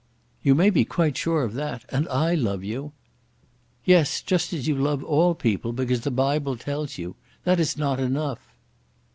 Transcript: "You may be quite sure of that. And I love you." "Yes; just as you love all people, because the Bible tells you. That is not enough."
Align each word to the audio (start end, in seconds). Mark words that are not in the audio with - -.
"You 0.41 0.55
may 0.55 0.71
be 0.71 0.83
quite 0.83 1.15
sure 1.15 1.43
of 1.43 1.53
that. 1.53 1.85
And 1.89 2.09
I 2.09 2.33
love 2.33 2.63
you." 2.63 2.93
"Yes; 3.85 4.23
just 4.23 4.51
as 4.51 4.67
you 4.67 4.73
love 4.75 5.03
all 5.03 5.35
people, 5.35 5.73
because 5.73 6.01
the 6.01 6.09
Bible 6.09 6.57
tells 6.57 6.97
you. 6.97 7.15
That 7.43 7.59
is 7.59 7.77
not 7.77 7.99
enough." 7.99 8.39